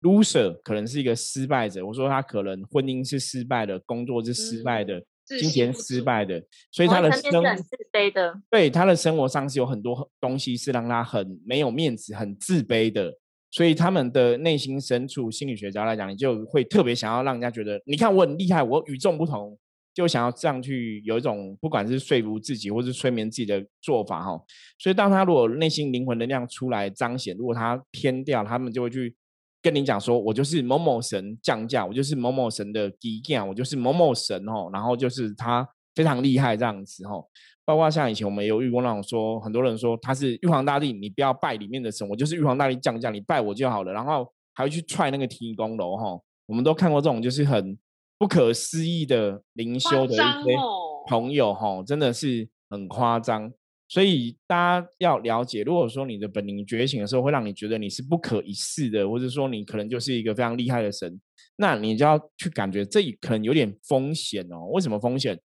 [0.03, 1.85] loser，可能是一个失败者。
[1.85, 8.41] 我说他可能婚姻是失败的，工作是失败的，自金钱失败的，所以他的生活是很自卑的。
[8.49, 13.13] 对他的生活上是有很多东西是让他很没有面子、很自卑的，
[13.51, 19.59] 所以他们的内心深处，心理学家来讲，你就会特别想要让人家觉得，你看我很厉害，我与众不同，
[19.95, 24.39] 就想要这样去有一种不管是说服自己或是催眠自己的做法哈。
[24.79, 29.15] 所以当他如果内心灵魂能量出来彰显，如果他偏掉，他们就会去
[29.63, 37.25] 跟你讲说，我就是某某神降价，我就是某某神的基件，我就是某某神哦，然后就是他非常厉害这样子哦。
[37.65, 43.93] 包括像以前我们有遇过那种说，很多人说他是玉皇大帝，你不要拜里面的神，我就是玉皇大帝降价，你拜我就好了。
[43.93, 47.79] 然后还会去踹那个提供楼哈，我们都看过这种就是很
[48.25, 53.53] 不可思议的灵修的一些哦朋友哈，真的是很夸张。
[53.87, 61.21] 所以大家要了解，如果说你的本灵觉醒的时候，会让你觉得你是不可一世的，或者说你可能就是一个非常厉害的神，
[61.57, 64.69] 那你就要去感觉这可能有点风险哦。
[64.73, 65.39] 为什么风险？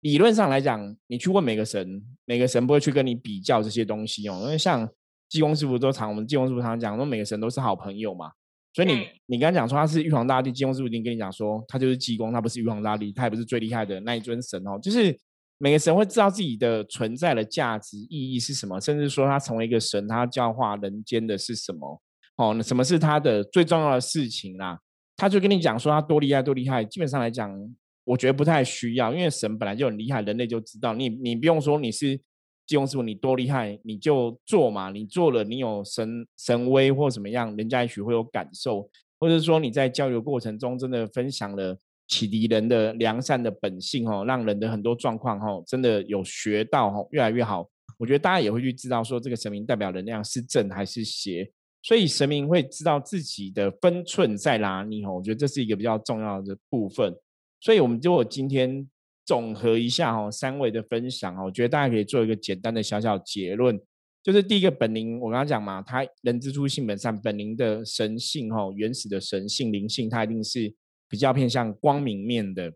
[0.00, 4.40] 理论上来讲，你去问每个神，每个神不会去跟你比较这些东西哦。
[4.44, 4.88] 因为像
[5.28, 8.32] 济公师傅都常，我们济公师傅常讲说，每个神都是好朋友嘛。
[8.74, 14.78] 所以你嗯你刚才讲说他是玉皇大帝，济公师傅已经跟你讲说，他就是济公，他不是玉皇大帝，他也不是最厉害的那一尊神哦。
[14.82, 15.16] 就是
[15.58, 22.02] 每个神会知道自己的存在的价值意义是什么，甚至说他成为一个神，他教化人间的是什么
[22.36, 22.52] 哦？
[22.54, 24.80] 那什么是他的最重要的事情啦？
[25.16, 26.84] 他就跟你讲说他多厉害多厉害。
[26.84, 27.56] 基本上来讲，
[28.02, 30.92] 我觉得不太需要，因为神本来就很厉害，人类就知道。
[30.92, 32.20] 你你不用说你是
[32.66, 34.90] 济公师傅，你多厉害，你就做嘛。
[34.90, 38.88] 你做了，你有神神威或怎么样，人家也许会有感受，
[39.18, 41.76] 或者说你在交流过程中真的分享了
[42.08, 47.68] 启迪人的良善的本性哦，让人的很多状况哦，真的有学到哦，越来越好。
[47.98, 51.50] 我觉得大家也会去知道说这个神明代表能量是正还是邪。
[51.82, 57.14] 所以神明会知道自己的分寸在哪里哦，我觉得这是一个比较重要的部分。
[57.60, 58.88] 所以我们就今天
[59.24, 63.80] 总和一下哦，三位的分享哦，我觉得大家可以做一个简单的小小结论，
[64.22, 70.74] 就是第一个本灵，我刚刚讲嘛，他人之初性本善，本灵的神性哦，原始的神性灵性，它一定是
[71.08, 72.72] 比较偏向光明面的。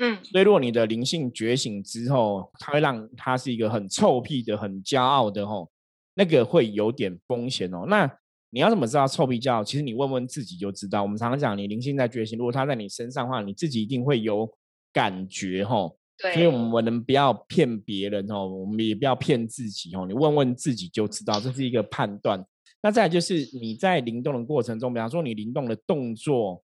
[0.00, 5.70] 嗯，所以如果你的灵性觉醒之后，它会让它是一个很臭屁的、很骄傲的吼。
[6.16, 7.84] 那个会有点风险哦。
[7.88, 8.08] 那
[8.50, 9.64] 你要怎么知道臭屁叫？
[9.64, 11.02] 其实你问问自己就知道。
[11.02, 14.48] 我们常常讲，你灵性在觉醒，如果它在你身上的话，你自己一定会有
[14.94, 15.90] 感觉哈。
[16.16, 16.32] 对。
[16.32, 20.06] 所以我们不要骗别人哦，我们也不要骗自己哦。
[20.06, 22.42] 你问问自己就知道，这是一个判断。
[22.82, 26.62] 那再来就是你在灵动的过程中，比方说你灵动的动作，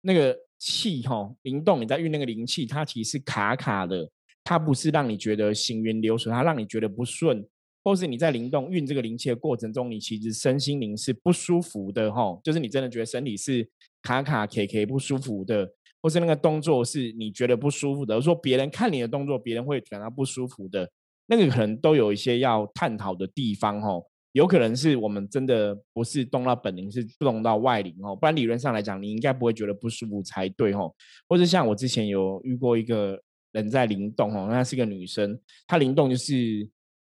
[0.00, 4.08] 那个气哈灵动，你在运那个灵气，它其实是卡卡的，
[4.44, 7.46] 它不是让你觉得行云流水，它让你觉得不顺。
[7.82, 13.66] 或是你在灵动运这个灵气的过程中，你其实身心灵是不舒服的哈，就是你真的觉得身体是
[14.02, 15.72] 卡卡 K K 不舒服的，
[16.02, 20.90] 或是那个动作是你觉得不舒服的，说别人看你的动作，别人会感到不舒服的，
[21.26, 24.04] 那个可能都有一些要探讨的地方哦。
[24.32, 30.92] 有可能是我们真的不是动到本灵，是动到外灵哦，不然理论上来讲，你应该不会觉得不舒服才对哦。
[31.28, 33.20] 或者像我之前有遇过一个
[33.52, 36.68] 人在灵动哦，那是个女生，她灵动就是。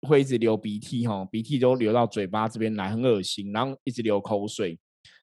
[0.08, 4.76] 会一直流鼻涕哈，鼻涕都流到嘴巴这边来，很恶心，然后一直流口水，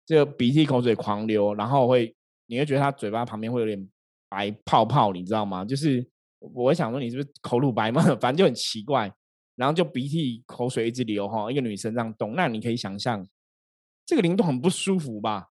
[0.06, 2.14] 这个鼻涕口水狂流，然后会
[2.48, 3.88] 你会觉得他嘴巴旁边会有点
[4.28, 5.64] 白泡泡，你知道吗？
[5.64, 6.04] 就是
[6.40, 9.12] 我想说你是不是口乳白嘛， 反正就很奇怪，
[9.54, 13.24] 然后就鼻涕口水一直流哈，一个女生这样动，那你可以想象
[14.04, 15.48] 这个灵动很不舒服吧？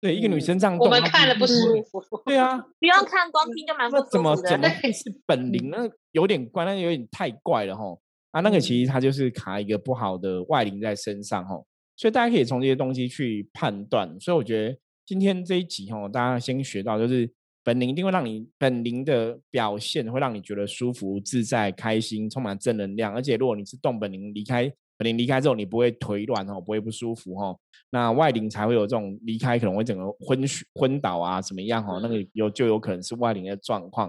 [0.00, 2.02] 对，一个女生这样动，我们看了不舒服。
[2.26, 4.10] 对啊， 不用看，光听就蛮不舒服的。
[4.10, 5.70] 怎么怎么是本灵？
[5.70, 7.96] 那有点怪，那有点太怪了哈。
[8.32, 11.54] 啊，那个其实它就是卡一个不好的外灵在身上哈，
[11.96, 14.18] 所以大家可以从这些东西去判断。
[14.18, 17.30] 所以我觉得今天这一集哦，大家先学到就是
[17.64, 23.12] 本灵一定会让你本灵的表现会让你觉得舒服、自在、开心、充满正能量。
[23.12, 27.58] 而且如果你是动本灵离开本灵离开之后，你不会腿软哦，不会不舒服哦。
[27.90, 30.44] 那外灵才会有这种离开可能会整个昏
[30.74, 31.98] 昏倒啊，怎么样哦？
[32.02, 34.08] 那个有就有可能是外灵的状况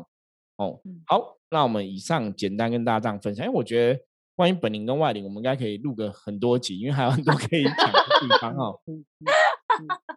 [0.58, 0.80] 哦。
[1.08, 4.00] 好，那我们以上简单跟大家这样分享，因为我觉得。
[4.36, 8.74] 关于本灵跟外灵，我们应该可以录个很多集，因为还有很多 可以讲的地方哈。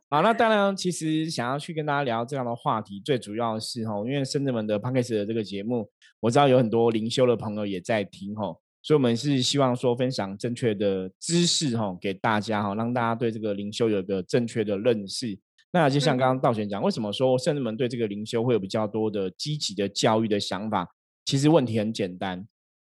[0.09, 5.89] 好，那当然，其实想要去跟大家聊这样的话题，最主要是哈，因为深圳门的 p a n k a s 的这个节目，
[6.21, 15.39] 我知道有很多灵修的朋友也在听哈，所以我们是希望说分享正确的知识哈，给大家哈，让大家对这个灵修有一个正确的认识。
[15.73, 20.89] 那就像刚刚道玄讲，为什么说圣人门对这个灵修会有比较多的积极的教育的想法？
[21.25, 22.47] 其实问题很简单。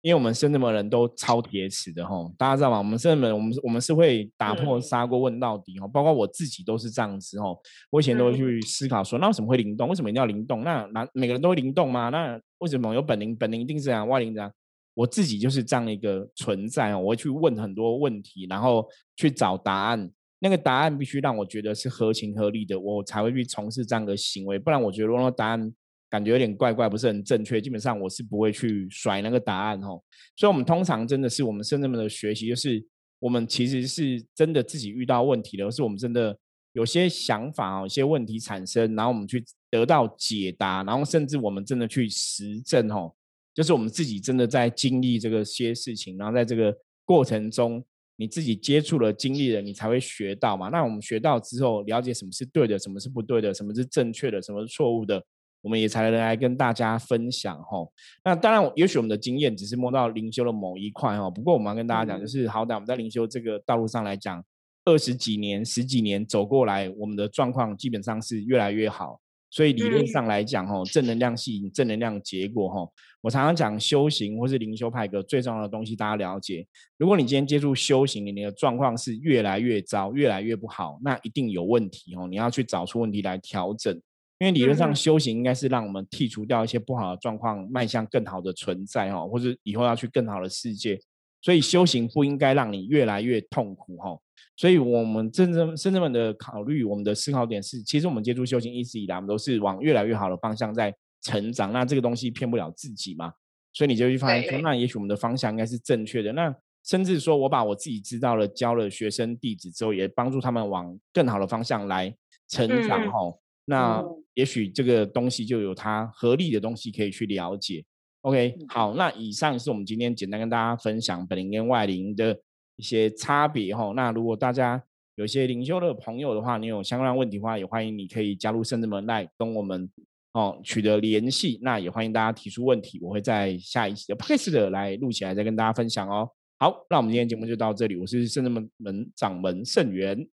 [0.07, 2.78] 因为我们深圳的人都超铁齿的哈，大家知道吗？
[2.78, 7.46] 我们深圳人，我们我们是会打破砂锅问到底哈，包括我自己都是这样子哈。
[7.90, 9.88] 我以前都会去思考说，那为什么会灵动？
[9.88, 10.62] 为什么一定要灵动？
[10.62, 12.11] 那那每个人都会灵动吗？
[12.11, 13.34] 那为什么有本灵？
[13.34, 14.48] 本灵一定是这样，外灵这样？
[14.94, 18.86] 我自己就是这样的一个存在哦，我会去问很多问题，然后
[19.16, 20.09] 去找答案。
[20.38, 24.57] 那个答案必须让我觉得是合情合理的，我才会去从事这样的行为。
[24.57, 25.74] 不然，我觉得如果答案。
[26.09, 27.61] 感觉有点怪怪，不是很正确。
[27.61, 30.00] 基本上我是不会去甩那个答案哦。
[30.36, 32.84] 所以，我们通常真的是我们深圳们的学习，就是
[33.18, 36.38] 我们其实是真的自己遇到问题了，是我们真的
[36.72, 43.12] 有些想法哦，一些问题产生，然后我们去得到解答，然后甚至我们真的去实证哦，
[43.54, 47.84] 就是我们自己真的在经历这个些事情，然后在这个过程中，
[48.16, 50.68] 你自己接触了、经历了，你才会学到嘛。
[50.68, 55.22] 那我们学到之后，了解什么是对的，什么是不对的，什么是正确的，什么是错误的。
[55.66, 57.84] 我们也才能来跟大家分享哈。
[58.24, 61.28] 那当然，也许我们的经验只是摸到灵修的某一块哈。
[61.28, 64.40] 不过，我们要跟大家讲，就是好歹我们在灵修这个道路上来讲，
[64.84, 69.20] 二十几年、十几年走过来，我们的状况基本上是越来越好。
[69.50, 72.88] 所以理论上来讲，哈，正能量吸引正能量结果哈。
[73.20, 76.64] 我常常讲修行或是灵修派个最重要的东西，大家了解。
[76.96, 82.28] 如果你今天接触修行，你的状况是越来越糟、越来越不好，那一定有问题哦。
[82.28, 84.00] 你要去找出问题来调整。
[84.39, 90.99] 因为理论上修行应该是让我们剔除掉一些不好的状况，迈向更好的存在哈，或者以后要去更好的世界。
[91.41, 94.18] 所以修行不应该让你越来越痛苦哈。
[94.57, 101.72] 所以我们真正深圳们的考虑，我们的思考点是，其实我们接触修行一直以来，我们都是往越来越好的方向在成长。
[101.72, 103.32] 那这个东西骗不了自己嘛，
[103.72, 106.32] 所以你就会发现说，那也许我们的方向应该是正确的。
[106.32, 112.14] 那甚至说我把我自己知道了，教了学生弟子之后，也帮助他们往更好的方向来
[112.49, 113.18] 成长哈。
[113.66, 114.02] 那
[114.34, 117.84] 也许这个东西就有它合理的东西可以去了解。
[118.22, 122.36] OK，好，那以上是我们今天简单跟大家分享本灵跟外灵的
[122.76, 123.92] 一些差别哈。
[123.94, 124.82] 那如果大家
[125.14, 129.88] 有一些灵修的朋友的话，你有相关问题的话，也欢迎你可以加入圣智门来跟我们
[130.32, 131.58] 哦取得联系。
[131.62, 136.28] 那也欢迎大家提出问题，我会在下一期的 podcast 的来录起来再跟大家分享哦。
[136.58, 140.28] 好，那我们今天节目就到这里，我是圣智门门掌门圣元，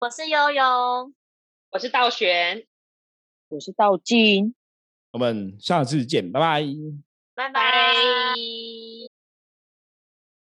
[0.00, 1.12] 我是悠悠，
[1.70, 2.64] 我是道玄，
[3.48, 4.54] 我是道金。
[5.12, 6.64] 我们下次见，拜拜，
[7.34, 8.34] 拜拜。